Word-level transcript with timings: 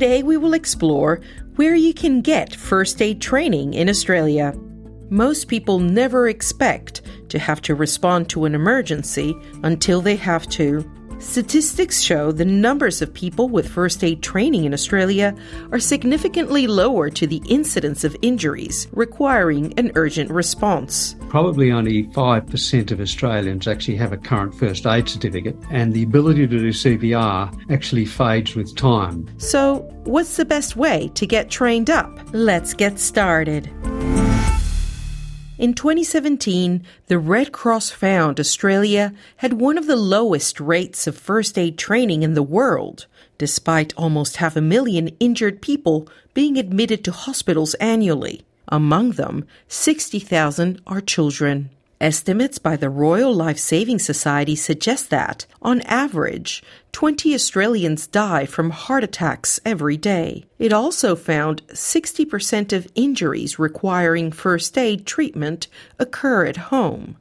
Today 0.00 0.22
we 0.22 0.38
will 0.38 0.54
explore 0.54 1.20
where 1.56 1.74
you 1.74 1.92
can 1.92 2.22
get 2.22 2.56
first 2.56 3.02
aid 3.02 3.20
training 3.20 3.74
in 3.74 3.90
Australia. 3.90 4.54
Most 5.10 5.46
people 5.46 5.78
never 5.78 6.26
expect 6.26 7.02
to 7.28 7.38
have 7.38 7.60
to 7.60 7.74
respond 7.74 8.30
to 8.30 8.46
an 8.46 8.54
emergency 8.54 9.36
until 9.62 10.00
they 10.00 10.16
have 10.16 10.48
to. 10.52 10.90
Statistics 11.20 12.00
show 12.00 12.32
the 12.32 12.46
numbers 12.46 13.02
of 13.02 13.12
people 13.12 13.50
with 13.50 13.68
first 13.68 14.02
aid 14.02 14.22
training 14.22 14.64
in 14.64 14.72
Australia 14.72 15.36
are 15.70 15.78
significantly 15.78 16.66
lower 16.66 17.10
to 17.10 17.26
the 17.26 17.42
incidence 17.46 18.04
of 18.04 18.16
injuries 18.22 18.88
requiring 18.92 19.78
an 19.78 19.92
urgent 19.96 20.30
response. 20.30 21.14
Probably 21.28 21.70
only 21.72 22.04
5% 22.08 22.90
of 22.90 23.00
Australians 23.00 23.68
actually 23.68 23.96
have 23.96 24.14
a 24.14 24.16
current 24.16 24.54
first 24.54 24.86
aid 24.86 25.10
certificate, 25.10 25.56
and 25.70 25.92
the 25.92 26.04
ability 26.04 26.46
to 26.46 26.58
do 26.58 26.70
CPR 26.70 27.70
actually 27.70 28.06
fades 28.06 28.56
with 28.56 28.74
time. 28.74 29.28
So, 29.36 29.80
what's 30.04 30.38
the 30.38 30.46
best 30.46 30.74
way 30.74 31.10
to 31.14 31.26
get 31.26 31.50
trained 31.50 31.90
up? 31.90 32.10
Let's 32.32 32.72
get 32.72 32.98
started. 32.98 33.70
In 35.60 35.74
2017, 35.74 36.82
the 37.08 37.18
Red 37.18 37.52
Cross 37.52 37.90
found 37.90 38.40
Australia 38.40 39.12
had 39.36 39.60
one 39.60 39.76
of 39.76 39.86
the 39.86 39.94
lowest 39.94 40.58
rates 40.58 41.06
of 41.06 41.18
first 41.18 41.58
aid 41.58 41.76
training 41.76 42.22
in 42.22 42.32
the 42.32 42.42
world, 42.42 43.04
despite 43.36 43.92
almost 43.94 44.36
half 44.36 44.56
a 44.56 44.62
million 44.62 45.08
injured 45.20 45.60
people 45.60 46.08
being 46.32 46.56
admitted 46.56 47.04
to 47.04 47.12
hospitals 47.12 47.74
annually. 47.74 48.40
Among 48.68 49.10
them, 49.10 49.46
60,000 49.68 50.80
are 50.86 51.02
children. 51.02 51.68
Estimates 52.00 52.58
by 52.58 52.76
the 52.76 52.88
Royal 52.88 53.34
Life 53.34 53.58
Saving 53.58 53.98
Society 53.98 54.56
suggest 54.56 55.10
that, 55.10 55.44
on 55.60 55.82
average, 55.82 56.62
20 56.92 57.34
Australians 57.34 58.06
die 58.06 58.46
from 58.46 58.70
heart 58.70 59.04
attacks 59.04 59.60
every 59.66 59.98
day. 59.98 60.46
It 60.58 60.72
also 60.72 61.14
found 61.14 61.60
60% 61.66 62.72
of 62.72 62.88
injuries 62.94 63.58
requiring 63.58 64.32
first 64.32 64.78
aid 64.78 65.04
treatment 65.04 65.68
occur 65.98 66.46
at 66.46 66.56
home. 66.72 67.18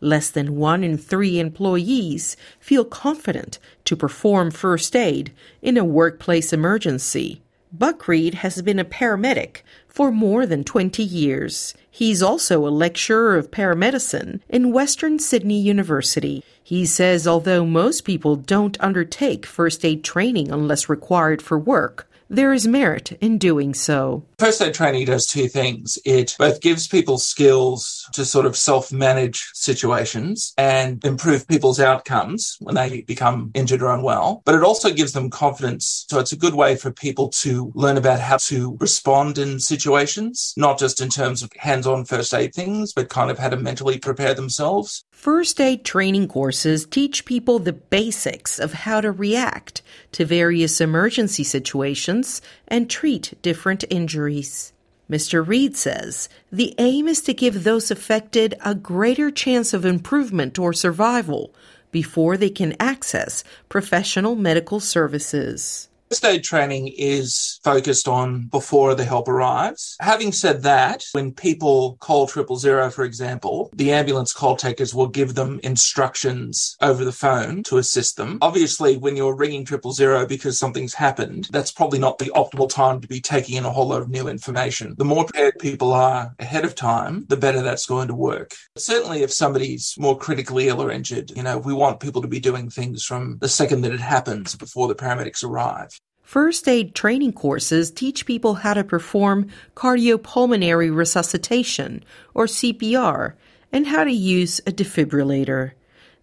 Less 0.00 0.30
than 0.30 0.56
one 0.56 0.82
in 0.82 0.96
three 0.96 1.38
employees 1.38 2.34
feel 2.58 2.86
confident 2.86 3.58
to 3.84 3.94
perform 3.94 4.50
first 4.50 4.96
aid 4.96 5.34
in 5.60 5.76
a 5.76 5.84
workplace 5.84 6.54
emergency. 6.54 7.41
Buck 7.74 8.06
Reed 8.06 8.34
has 8.34 8.60
been 8.60 8.78
a 8.78 8.84
paramedic 8.84 9.62
for 9.88 10.12
more 10.12 10.44
than 10.44 10.62
20 10.62 11.02
years. 11.02 11.72
He's 11.90 12.22
also 12.22 12.66
a 12.66 12.68
lecturer 12.68 13.34
of 13.34 13.50
paramedicine 13.50 14.40
in 14.50 14.72
Western 14.72 15.18
Sydney 15.18 15.58
University. 15.58 16.44
He 16.62 16.84
says 16.84 17.26
although 17.26 17.64
most 17.64 18.02
people 18.02 18.36
don't 18.36 18.76
undertake 18.78 19.46
first 19.46 19.86
aid 19.86 20.04
training 20.04 20.52
unless 20.52 20.90
required 20.90 21.40
for 21.40 21.58
work, 21.58 22.10
there 22.32 22.54
is 22.54 22.66
merit 22.66 23.12
in 23.20 23.36
doing 23.36 23.74
so. 23.74 24.24
First 24.38 24.62
aid 24.62 24.72
training 24.72 25.04
does 25.04 25.26
two 25.26 25.48
things. 25.48 25.98
It 26.06 26.34
both 26.38 26.62
gives 26.62 26.88
people 26.88 27.18
skills 27.18 28.08
to 28.14 28.24
sort 28.24 28.46
of 28.46 28.56
self 28.56 28.90
manage 28.90 29.50
situations 29.52 30.54
and 30.56 31.04
improve 31.04 31.46
people's 31.46 31.78
outcomes 31.78 32.56
when 32.60 32.74
they 32.74 33.02
become 33.02 33.50
injured 33.54 33.82
or 33.82 33.94
unwell, 33.94 34.40
but 34.46 34.54
it 34.54 34.62
also 34.62 34.90
gives 34.90 35.12
them 35.12 35.28
confidence. 35.28 36.06
So 36.08 36.18
it's 36.18 36.32
a 36.32 36.36
good 36.36 36.54
way 36.54 36.74
for 36.74 36.90
people 36.90 37.28
to 37.42 37.70
learn 37.74 37.98
about 37.98 38.20
how 38.20 38.38
to 38.48 38.78
respond 38.80 39.36
in 39.36 39.60
situations, 39.60 40.54
not 40.56 40.78
just 40.78 41.02
in 41.02 41.10
terms 41.10 41.42
of 41.42 41.52
hands 41.58 41.86
on 41.86 42.06
first 42.06 42.32
aid 42.32 42.54
things, 42.54 42.94
but 42.94 43.10
kind 43.10 43.30
of 43.30 43.38
how 43.38 43.50
to 43.50 43.56
mentally 43.58 43.98
prepare 43.98 44.32
themselves. 44.32 45.04
First 45.22 45.60
aid 45.60 45.84
training 45.84 46.26
courses 46.26 46.84
teach 46.84 47.24
people 47.24 47.60
the 47.60 47.72
basics 47.72 48.58
of 48.58 48.72
how 48.72 49.00
to 49.00 49.12
react 49.12 49.80
to 50.10 50.24
various 50.24 50.80
emergency 50.80 51.44
situations 51.44 52.42
and 52.66 52.90
treat 52.90 53.40
different 53.40 53.84
injuries. 53.88 54.72
Mr. 55.08 55.46
Reed 55.46 55.76
says 55.76 56.28
the 56.50 56.74
aim 56.78 57.06
is 57.06 57.20
to 57.20 57.34
give 57.34 57.62
those 57.62 57.92
affected 57.92 58.56
a 58.64 58.74
greater 58.74 59.30
chance 59.30 59.72
of 59.72 59.84
improvement 59.84 60.58
or 60.58 60.72
survival 60.72 61.54
before 61.92 62.36
they 62.36 62.50
can 62.50 62.74
access 62.80 63.44
professional 63.68 64.34
medical 64.34 64.80
services. 64.80 65.88
First 66.12 66.26
aid 66.26 66.44
training 66.44 66.92
is 66.98 67.58
focused 67.64 68.06
on 68.06 68.48
before 68.48 68.94
the 68.94 69.06
help 69.06 69.28
arrives. 69.28 69.96
Having 69.98 70.32
said 70.32 70.62
that, 70.62 71.06
when 71.12 71.32
people 71.32 71.96
call 72.00 72.26
triple 72.26 72.58
zero, 72.58 72.90
for 72.90 73.04
example, 73.04 73.70
the 73.74 73.92
ambulance 73.92 74.34
call 74.34 74.54
takers 74.54 74.94
will 74.94 75.06
give 75.06 75.34
them 75.34 75.58
instructions 75.62 76.76
over 76.82 77.02
the 77.02 77.12
phone 77.12 77.62
to 77.62 77.78
assist 77.78 78.18
them. 78.18 78.36
Obviously, 78.42 78.98
when 78.98 79.16
you're 79.16 79.34
ringing 79.34 79.64
triple 79.64 79.94
zero 79.94 80.26
because 80.26 80.58
something's 80.58 80.92
happened, 80.92 81.48
that's 81.50 81.72
probably 81.72 81.98
not 81.98 82.18
the 82.18 82.30
optimal 82.36 82.68
time 82.68 83.00
to 83.00 83.08
be 83.08 83.22
taking 83.22 83.56
in 83.56 83.64
a 83.64 83.70
whole 83.70 83.88
lot 83.88 84.02
of 84.02 84.10
new 84.10 84.28
information. 84.28 84.94
The 84.98 85.06
more 85.06 85.24
prepared 85.24 85.58
people 85.60 85.94
are 85.94 86.34
ahead 86.38 86.66
of 86.66 86.74
time, 86.74 87.24
the 87.30 87.38
better 87.38 87.62
that's 87.62 87.86
going 87.86 88.08
to 88.08 88.14
work. 88.14 88.52
Certainly, 88.76 89.22
if 89.22 89.32
somebody's 89.32 89.94
more 89.98 90.18
critically 90.18 90.68
ill 90.68 90.82
or 90.82 90.90
injured, 90.90 91.30
you 91.30 91.42
know, 91.42 91.56
we 91.56 91.72
want 91.72 92.00
people 92.00 92.20
to 92.20 92.28
be 92.28 92.38
doing 92.38 92.68
things 92.68 93.02
from 93.02 93.38
the 93.40 93.48
second 93.48 93.80
that 93.80 93.94
it 93.94 94.00
happens 94.00 94.54
before 94.56 94.88
the 94.88 94.94
paramedics 94.94 95.42
arrive. 95.42 95.98
First 96.32 96.66
aid 96.66 96.94
training 96.94 97.34
courses 97.34 97.90
teach 97.90 98.24
people 98.24 98.54
how 98.54 98.72
to 98.72 98.84
perform 98.84 99.48
cardiopulmonary 99.76 100.90
resuscitation, 100.90 102.02
or 102.32 102.46
CPR, 102.46 103.34
and 103.70 103.86
how 103.86 104.04
to 104.04 104.10
use 104.10 104.58
a 104.60 104.72
defibrillator. 104.72 105.72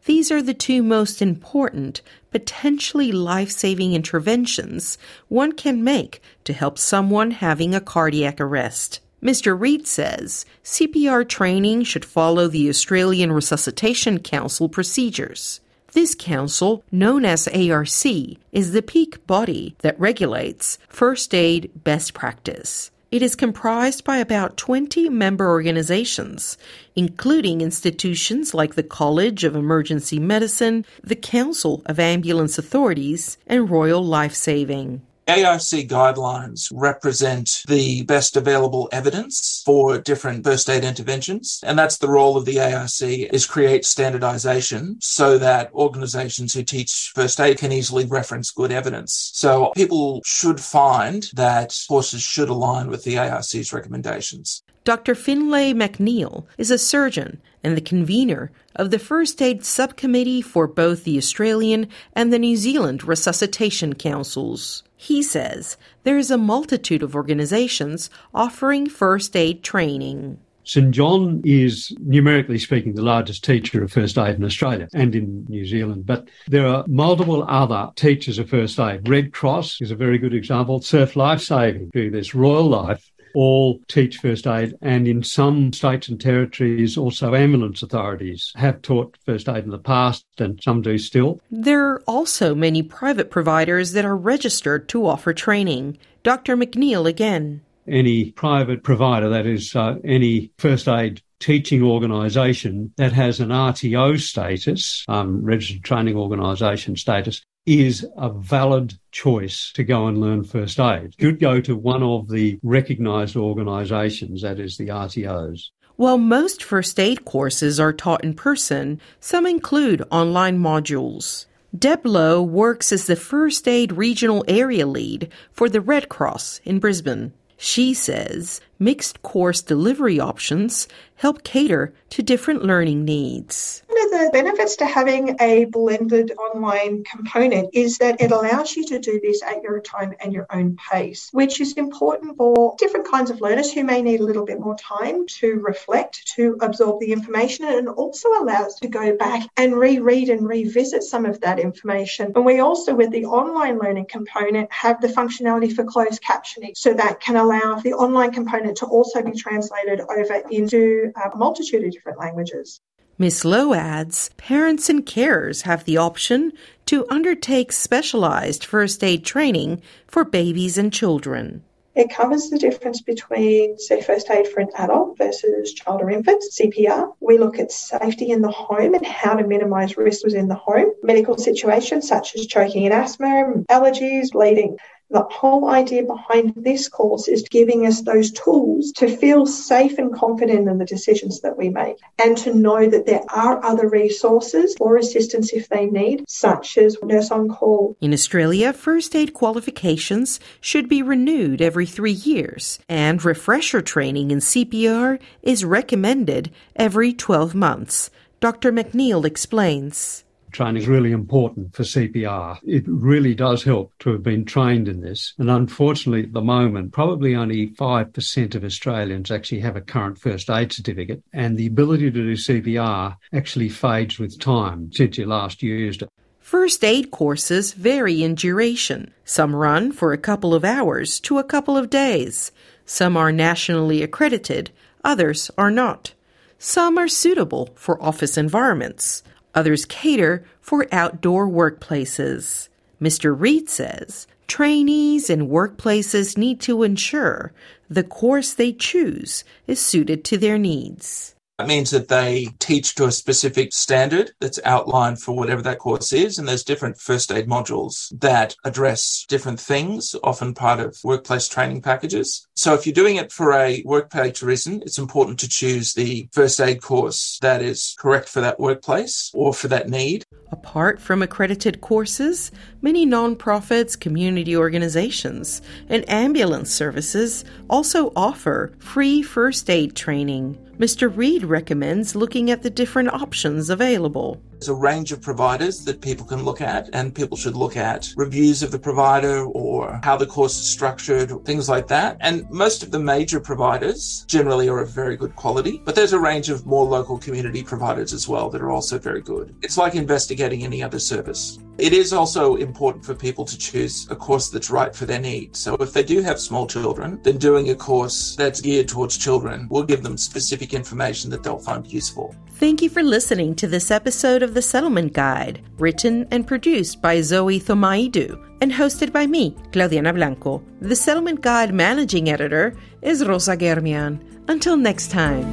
These 0.06 0.32
are 0.32 0.42
the 0.42 0.56
two 0.56 0.82
most 0.82 1.22
important, 1.22 2.02
potentially 2.32 3.12
life 3.12 3.52
saving 3.52 3.94
interventions 3.94 4.98
one 5.28 5.52
can 5.52 5.84
make 5.84 6.24
to 6.44 6.54
help 6.54 6.80
someone 6.80 7.30
having 7.30 7.76
a 7.76 7.80
cardiac 7.80 8.42
arrest. 8.42 9.02
Mr. 9.22 9.56
Reed 9.60 9.86
says 9.86 10.44
CPR 10.64 11.30
training 11.30 11.84
should 11.84 12.04
follow 12.04 12.48
the 12.48 12.68
Australian 12.68 13.32
Resuscitation 13.32 14.18
Council 14.18 14.70
procedures. 14.70 15.62
This 15.94 16.14
council, 16.14 16.84
known 16.92 17.26
as 17.26 17.48
ARC, 17.48 18.06
is 18.52 18.72
the 18.72 18.84
peak 18.86 19.26
body 19.26 19.76
that 19.80 20.00
regulates 20.00 20.78
first 20.88 21.34
aid 21.34 21.72
best 21.84 22.14
practice. 22.14 22.92
It 23.12 23.24
is 23.24 23.36
comprised 23.36 24.04
by 24.04 24.18
about 24.18 24.56
20 24.56 25.10
member 25.10 25.50
organizations, 25.50 26.60
including 26.96 27.62
institutions 27.62 28.54
like 28.54 28.76
the 28.76 28.84
College 28.84 29.44
of 29.44 29.56
Emergency 29.56 30.20
Medicine, 30.20 30.86
the 31.04 31.16
Council 31.16 31.82
of 31.88 32.00
Ambulance 32.00 32.60
Authorities, 32.60 33.40
and 33.48 33.68
Royal 33.68 34.06
Life 34.06 34.36
Saving. 34.36 35.02
ARC 35.30 35.62
guidelines 35.62 36.72
represent 36.74 37.62
the 37.68 38.04
best 38.04 38.36
available 38.36 38.90
evidence 38.92 39.62
for 39.66 40.00
different 40.00 40.44
first 40.44 40.70
aid 40.70 40.84
interventions. 40.84 41.60
And 41.64 41.78
that's 41.78 41.98
the 41.98 42.10
role 42.10 42.36
of 42.36 42.46
the 42.46 42.60
ARC 42.60 43.02
is 43.02 43.46
create 43.46 43.86
standardization 43.86 44.98
so 45.00 45.38
that 45.38 45.72
organizations 45.74 46.54
who 46.54 46.64
teach 46.64 47.12
first 47.14 47.40
aid 47.40 47.60
can 47.60 47.72
easily 47.72 48.06
reference 48.06 48.52
good 48.52 48.72
evidence. 48.72 49.32
So 49.34 49.72
people 49.76 50.22
should 50.26 50.60
find 50.60 51.28
that 51.34 51.78
courses 51.88 52.22
should 52.22 52.50
align 52.50 52.90
with 52.90 53.04
the 53.04 53.18
ARC's 53.18 53.72
recommendations. 53.72 54.64
Dr. 54.84 55.14
Finlay 55.14 55.74
McNeil 55.74 56.46
is 56.58 56.72
a 56.72 56.78
surgeon 56.78 57.42
and 57.64 57.78
the 57.78 57.82
convener 57.82 58.52
of 58.76 58.90
the 58.90 58.98
First 58.98 59.42
Aid 59.42 59.64
Subcommittee 59.66 60.42
for 60.42 60.66
both 60.66 61.04
the 61.04 61.18
Australian 61.18 61.88
and 62.14 62.34
the 62.34 62.40
New 62.40 62.56
Zealand 62.56 63.04
Resuscitation 63.04 63.94
Councils. 63.94 64.84
He 65.02 65.24
says 65.24 65.78
there 66.04 66.18
is 66.18 66.30
a 66.30 66.38
multitude 66.38 67.04
of 67.04 67.16
organisations 67.16 68.10
offering 68.34 68.90
first 68.90 69.34
aid 69.34 69.64
training. 69.64 70.40
St 70.66 70.92
John 70.92 71.42
is, 71.46 71.96
numerically 72.00 72.60
speaking, 72.60 72.96
the 72.96 73.02
largest 73.02 73.46
teacher 73.46 73.82
of 73.82 73.94
first 73.94 74.18
aid 74.18 74.36
in 74.36 74.44
Australia 74.44 74.90
and 74.94 75.16
in 75.16 75.46
New 75.48 75.66
Zealand. 75.66 76.06
But 76.06 76.28
there 76.48 76.68
are 76.68 76.84
multiple 76.86 77.46
other 77.48 77.90
teachers 77.96 78.40
of 78.40 78.50
first 78.50 78.78
aid. 78.78 79.08
Red 79.08 79.32
Cross 79.32 79.80
is 79.80 79.90
a 79.90 79.96
very 79.96 80.18
good 80.18 80.34
example. 80.34 80.82
Surf 80.82 81.16
Life 81.16 81.40
Saving, 81.40 81.90
this 81.94 82.36
Royal 82.36 82.68
Life 82.68 83.10
all 83.34 83.80
teach 83.88 84.18
first 84.18 84.48
aid, 84.48 84.76
and 84.82 85.08
in 85.08 85.24
some 85.24 85.74
states 85.74 86.08
and 86.08 86.20
territories, 86.20 86.98
also 86.98 87.36
ambulance 87.36 87.84
authorities 87.84 88.52
have 88.56 88.82
taught 88.82 89.18
first 89.26 89.48
aid 89.50 89.64
in 89.64 89.72
the 89.72 89.78
past, 89.78 90.26
and 90.38 90.60
some 90.64 90.82
do 90.82 90.98
still. 90.98 91.40
There 91.52 91.88
are 91.88 92.02
also 92.08 92.56
many 92.56 92.84
private 92.84 93.30
providers 93.32 93.92
that 93.94 94.06
are 94.06 94.18
registered 94.18 94.90
to 94.90 95.06
offer 95.06 95.34
training. 95.34 95.98
Dr. 96.24 96.58
McNeil 96.58 97.08
again. 97.08 97.62
Any 97.88 98.32
private 98.32 98.84
provider, 98.84 99.30
that 99.30 99.46
is, 99.46 99.76
uh, 99.76 99.96
any 100.04 100.52
first 100.58 100.88
aid 100.88 101.22
teaching 101.40 101.82
organisation 101.82 102.94
that 102.98 103.14
has 103.14 103.40
an 103.40 103.50
RTO 103.50 104.20
status, 104.20 105.06
um, 105.08 105.44
registered 105.44 105.84
training 105.84 106.16
organisation 106.16 106.96
status, 106.96 107.42
is 107.70 108.04
a 108.18 108.32
valid 108.32 108.98
choice 109.12 109.72
to 109.74 109.84
go 109.84 110.08
and 110.08 110.20
learn 110.20 110.44
first 110.44 110.80
aid. 110.80 111.16
Could 111.20 111.40
go 111.40 111.62
to 111.62 111.76
one 111.76 112.02
of 112.02 112.28
the 112.28 112.60
recognised 112.64 113.36
organisations, 113.36 114.42
that 114.42 114.60
is 114.60 114.78
the 114.78 114.88
RTOs. 114.88 115.70
While 115.96 116.18
most 116.18 116.64
first 116.64 117.00
aid 117.00 117.26
courses 117.26 117.80
are 117.80 117.94
taught 117.94 118.24
in 118.24 118.34
person, 118.34 119.00
some 119.20 119.46
include 119.46 120.02
online 120.10 120.58
modules. 120.58 121.46
Deb 121.78 122.08
Lowe 122.08 122.42
works 122.42 122.92
as 122.92 123.06
the 123.06 123.16
First 123.16 123.68
Aid 123.68 123.92
Regional 123.92 124.44
Area 124.48 124.88
Lead 124.88 125.32
for 125.52 125.70
the 125.70 125.82
Red 125.82 126.10
Cross 126.10 126.62
in 126.64 126.80
Brisbane. 126.80 127.34
She 127.58 127.94
says 127.94 128.62
mixed 128.80 129.22
course 129.22 129.62
delivery 129.62 130.20
options 130.20 130.88
help 131.18 131.44
cater 131.44 131.94
to 132.10 132.24
different 132.24 132.64
learning 132.64 133.06
needs. 133.06 133.84
The 134.10 134.32
benefits 134.34 134.76
to 134.78 134.88
having 134.88 135.36
a 135.40 135.66
blended 135.66 136.32
online 136.32 137.04
component 137.04 137.70
is 137.74 138.00
that 138.00 138.20
it 138.20 138.32
allows 138.32 138.76
you 138.76 138.84
to 138.88 138.98
do 138.98 139.20
this 139.22 139.44
at 139.44 139.62
your 139.62 139.80
time 139.82 140.16
and 140.20 140.34
your 140.34 140.48
own 140.52 140.78
pace, 140.92 141.30
which 141.32 141.62
is 141.62 141.74
important 141.74 142.36
for 142.36 142.76
different 142.80 143.08
kinds 143.08 143.30
of 143.30 143.40
learners 143.40 143.72
who 143.72 143.84
may 143.84 144.02
need 144.02 144.20
a 144.20 144.24
little 144.24 144.46
bit 144.46 144.60
more 144.60 144.76
time 144.78 145.28
to 145.28 145.60
reflect, 145.60 146.26
to 146.36 146.58
absorb 146.62 147.00
the 147.00 147.12
information, 147.12 147.66
and 147.66 147.88
also 147.88 148.30
allows 148.30 148.80
to 148.80 148.88
go 148.88 149.16
back 149.16 149.48
and 149.58 149.76
reread 149.76 150.30
and 150.30 150.48
revisit 150.48 151.04
some 151.04 151.28
of 151.28 151.40
that 151.42 151.60
information. 151.60 152.32
And 152.36 152.44
we 152.44 152.62
also, 152.62 152.96
with 152.96 153.12
the 153.12 153.26
online 153.26 153.78
learning 153.78 154.08
component, 154.10 154.72
have 154.74 155.02
the 155.02 155.08
functionality 155.08 155.72
for 155.72 155.84
closed 155.84 156.24
captioning, 156.24 156.76
so 156.76 156.96
that 156.96 157.20
can 157.20 157.36
allow 157.36 157.76
the 157.76 157.94
online 157.94 158.32
component 158.32 158.78
to 158.78 158.88
also 158.88 159.22
be 159.22 159.34
translated 159.34 160.02
over 160.02 160.42
into 160.50 161.12
uh, 161.16 161.30
a 161.32 161.38
multitude 161.38 161.84
of 161.84 161.92
different 161.92 162.18
languages. 162.18 162.82
Ms. 163.22 163.44
Lowe 163.44 163.74
adds 163.74 164.30
parents 164.38 164.88
and 164.88 165.06
carers 165.06 165.64
have 165.64 165.84
the 165.84 165.98
option 165.98 166.54
to 166.86 167.06
undertake 167.10 167.74
specialized 167.74 168.64
first 168.64 169.04
aid 169.04 169.26
training 169.26 169.82
for 170.08 170.24
babies 170.24 170.78
and 170.78 170.94
children. 170.94 171.62
It 171.96 172.10
covers 172.10 172.50
the 172.50 172.58
difference 172.58 173.02
between, 173.02 173.78
say, 173.78 174.02
first 174.02 174.30
aid 174.30 174.48
for 174.48 174.62
an 174.62 174.70
adult 174.78 175.18
versus 175.18 175.74
child 175.74 176.02
or 176.02 176.10
infant, 176.10 176.42
CPR. 176.50 177.14
We 177.20 177.38
look 177.38 177.60
at 177.60 177.74
safety 177.74 178.30
in 178.30 178.42
the 178.42 178.52
home 178.52 178.94
and 178.94 179.06
how 179.06 179.34
to 179.36 179.46
minimise 179.46 179.98
risks 179.98 180.24
within 180.24 180.48
the 180.48 180.56
home, 180.56 180.94
medical 181.04 181.38
situations 181.38 182.08
such 182.08 182.36
as 182.36 182.48
choking 182.48 182.86
and 182.86 182.94
asthma, 182.94 183.66
allergies, 183.70 184.32
bleeding. 184.32 184.78
The 185.12 185.26
whole 185.32 185.70
idea 185.70 186.04
behind 186.04 186.54
this 186.56 186.88
course 186.88 187.28
is 187.28 187.42
giving 187.50 187.88
us 187.88 188.02
those 188.02 188.32
tools 188.32 188.92
to 188.98 189.08
feel 189.08 189.48
safe 189.48 189.98
and 189.98 190.14
confident 190.14 190.70
in 190.70 190.78
the 190.78 190.86
decisions 190.86 191.42
that 191.42 191.58
we 191.58 191.70
make 191.70 191.98
and 192.24 192.38
to 192.38 192.54
know 192.54 192.88
that 192.88 193.08
there 193.08 193.24
are 193.30 193.64
other 193.66 193.90
resources 193.90 194.76
or 194.80 194.98
assistance 194.98 195.52
if 195.52 195.68
they 195.70 195.88
need, 195.88 196.26
such 196.28 196.78
as 196.78 196.96
nurse 197.02 197.32
on 197.32 197.50
call. 197.50 197.98
In 198.00 198.14
Australia, 198.14 198.72
first 198.72 199.16
aid 199.16 199.34
qualifications 199.34 200.40
should 200.62 200.88
be 200.88 201.02
renewed 201.02 201.60
every 201.60 201.88
three 201.88 202.12
years, 202.12 202.78
and 202.88 203.26
refresher 203.26 203.82
training 203.82 204.30
in 204.30 204.38
CPR 204.38 205.20
is 205.42 205.66
recommended 205.66 206.52
every 206.76 207.14
12 207.14 207.56
months. 207.56 208.12
Dr. 208.40 208.72
McNeil 208.72 209.26
explains 209.26 210.24
training 210.52 210.82
is 210.82 210.88
really 210.88 211.12
important 211.12 211.76
for 211.76 211.84
CPR. 211.84 212.60
It 212.64 212.84
really 212.88 213.36
does 213.36 213.64
help 213.64 213.94
to 214.00 214.12
have 214.12 214.24
been 214.24 214.46
trained 214.46 214.88
in 214.88 215.02
this. 215.02 215.34
And 215.38 215.50
unfortunately, 215.50 216.24
at 216.24 216.34
the 216.34 216.42
moment, 216.42 216.94
probably 216.94 217.36
only 217.36 217.68
5% 217.68 218.56
of 218.56 218.64
Australians 218.64 219.32
actually 219.32 219.62
have 219.62 219.76
a 219.76 219.82
current 219.82 220.18
first 220.18 220.50
aid 220.50 220.72
certificate. 220.72 221.24
And 221.34 221.58
the 221.58 221.68
ability 221.68 222.12
to 222.12 222.12
do 222.12 222.34
CPR 222.34 223.16
actually 223.34 223.70
fades 223.70 224.20
with 224.20 224.40
time 224.40 224.92
since 224.92 225.18
you 225.18 225.26
last 225.26 225.62
used 225.62 226.02
it. 226.04 226.10
First 226.40 226.84
aid 226.84 227.12
courses 227.12 227.74
vary 227.74 228.24
in 228.24 228.34
duration. 228.34 229.14
Some 229.24 229.56
run 229.56 229.92
for 229.92 230.14
a 230.14 230.18
couple 230.18 230.56
of 230.56 230.66
hours 230.66 231.20
to 231.22 231.38
a 231.38 231.44
couple 231.44 231.78
of 231.78 231.92
days. 231.92 232.52
Some 232.88 233.16
are 233.16 233.32
nationally 233.32 234.02
accredited, 234.02 234.72
others 235.04 235.52
are 235.60 235.70
not. 235.70 236.14
Some 236.58 236.98
are 236.98 237.08
suitable 237.08 237.70
for 237.76 238.02
office 238.04 238.36
environments. 238.36 239.22
Others 239.56 239.86
cater 239.86 240.44
for 240.62 240.88
outdoor 240.92 241.48
workplaces. 241.48 242.70
Mr. 243.02 243.38
Reed 243.38 243.70
says 243.70 244.28
trainees 244.48 245.30
and 245.30 245.50
workplaces 245.50 246.38
need 246.38 246.60
to 246.62 246.84
ensure 246.84 247.54
the 247.90 248.04
course 248.04 248.54
they 248.54 248.74
choose 248.74 249.44
is 249.68 249.80
suited 249.80 250.24
to 250.26 250.38
their 250.38 250.58
needs. 250.58 251.36
That 251.60 251.68
means 251.68 251.92
that 251.92 252.08
they 252.08 252.48
teach 252.60 252.96
to 252.96 253.08
a 253.08 253.12
specific 253.12 253.74
standard 253.74 254.32
that's 254.40 254.62
outlined 254.64 255.22
for 255.22 255.36
whatever 255.36 255.62
that 255.64 255.80
course 255.80 256.14
is. 256.14 256.38
And 256.38 256.48
there's 256.48 256.64
different 256.64 256.98
first 256.98 257.34
aid 257.34 257.50
modules 257.50 258.18
that 258.22 258.56
address 258.64 259.26
different 259.28 259.60
things, 259.60 260.16
often 260.24 260.54
part 260.54 260.80
of 260.80 260.98
workplace 261.04 261.50
training 261.50 261.82
packages. 261.82 262.48
So 262.56 262.76
if 262.76 262.86
you're 262.86 262.94
doing 262.94 263.18
it 263.18 263.34
for 263.34 263.52
a 263.52 263.84
workplace 263.86 264.42
reason, 264.42 264.82
it's 264.86 264.98
important 264.98 265.38
to 265.40 265.50
choose 265.50 265.94
the 265.94 266.30
first 266.32 266.62
aid 266.62 266.82
course 266.82 267.38
that 267.42 267.62
is 267.62 267.94
correct 268.00 268.30
for 268.30 268.40
that 268.40 268.58
workplace 268.58 269.30
or 269.34 269.54
for 269.54 269.68
that 269.68 269.90
need. 269.90 270.24
Apart 270.54 271.02
from 271.02 271.22
accredited 271.22 271.82
courses, 271.82 272.54
many 272.82 273.06
nonprofits, 273.06 274.00
community 274.00 274.56
organizations, 274.56 275.62
and 275.90 276.10
ambulance 276.10 276.72
services 276.74 277.44
also 277.70 278.14
offer 278.16 278.72
free 278.80 279.22
first 279.22 279.70
aid 279.70 279.94
training. 279.94 280.58
Mr. 280.80 281.12
Reed 281.14 281.44
recommends 281.44 282.16
looking 282.16 282.50
at 282.50 282.64
the 282.64 282.70
different 282.70 283.10
options 283.10 283.70
available. 283.70 284.42
There's 284.60 284.68
a 284.68 284.74
range 284.74 285.14
of 285.14 285.22
providers 285.22 285.86
that 285.86 286.02
people 286.02 286.26
can 286.26 286.44
look 286.44 286.60
at, 286.60 286.90
and 286.92 287.16
people 287.16 287.38
should 287.38 287.56
look 287.56 287.78
at 287.78 288.10
reviews 288.18 288.62
of 288.62 288.72
the 288.72 288.78
provider 288.78 289.46
or 289.46 290.02
how 290.04 290.18
the 290.18 290.26
course 290.26 290.60
is 290.60 290.68
structured, 290.68 291.32
things 291.46 291.70
like 291.70 291.88
that. 291.88 292.18
And 292.20 292.46
most 292.50 292.84
of 292.84 292.92
the 292.92 293.00
major 293.00 293.40
providers 293.40 294.26
generally 294.28 294.68
are 294.68 294.82
of 294.82 294.90
very 294.90 295.16
good 295.16 295.34
quality, 295.38 295.82
but 295.86 295.96
there's 295.96 296.12
a 296.12 296.20
range 296.20 296.50
of 296.50 296.66
more 296.66 296.84
local 296.84 297.18
community 297.18 297.64
providers 297.64 298.12
as 298.12 298.28
well 298.28 298.50
that 298.50 298.62
are 298.62 298.70
also 298.70 299.00
very 299.00 299.22
good. 299.22 299.56
It's 299.62 299.78
like 299.78 299.96
investigating 299.96 300.66
any 300.66 300.84
other 300.84 301.00
service. 301.00 301.58
It 301.78 301.94
is 301.94 302.12
also 302.12 302.58
important 302.58 303.06
for 303.06 303.16
people 303.16 303.46
to 303.46 303.58
choose 303.58 304.12
a 304.12 304.16
course 304.18 304.50
that's 304.50 304.70
right 304.70 304.94
for 304.94 305.06
their 305.06 305.22
needs. 305.22 305.60
So 305.60 305.76
if 305.76 305.94
they 305.94 306.04
do 306.04 306.22
have 306.22 306.38
small 306.38 306.68
children, 306.68 307.22
then 307.24 307.38
doing 307.38 307.70
a 307.70 307.76
course 307.76 308.36
that's 308.36 308.60
geared 308.60 308.90
towards 308.90 309.18
children 309.18 309.70
will 309.70 309.84
give 309.84 310.04
them 310.04 310.18
specific 310.18 310.74
information 310.74 311.30
that 311.30 311.44
they'll 311.44 311.58
find 311.58 311.88
useful. 311.88 312.36
Thank 312.56 312.82
you 312.82 312.90
for 312.90 313.02
listening 313.02 313.56
to 313.56 313.68
this 313.68 313.90
episode 313.90 314.44
of 314.44 314.49
The 314.50 314.62
Settlement 314.62 315.14
Guide, 315.14 315.62
written 315.78 316.28
and 316.32 316.46
produced 316.48 317.02
by 317.02 317.22
Zoe 317.22 317.60
Thomaidou 317.60 318.38
and 318.62 318.72
hosted 318.72 319.12
by 319.14 319.28
me, 319.28 319.52
Claudiana 319.72 320.14
Blanco. 320.14 320.64
The 320.82 320.96
Settlement 320.96 321.42
Guide 321.42 321.74
managing 321.74 322.30
editor 322.30 322.76
is 323.02 323.26
Rosa 323.26 323.56
Germian. 323.56 324.20
Until 324.48 324.78
next 324.78 325.12
time. 325.12 325.46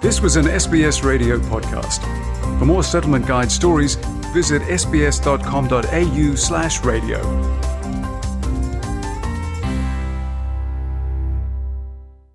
This 0.00 0.20
was 0.20 0.36
an 0.36 0.44
SBS 0.44 1.02
radio 1.02 1.38
podcast. 1.38 2.02
For 2.58 2.66
more 2.66 2.82
settlement 2.82 3.26
guide 3.26 3.50
stories, 3.50 3.94
visit 4.34 4.60
sbs.com.au 4.62 6.34
slash 6.34 6.84
radio. 6.84 7.73